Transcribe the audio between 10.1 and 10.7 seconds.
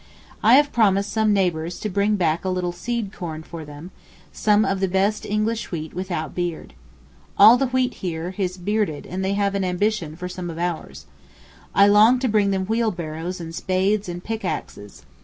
for some of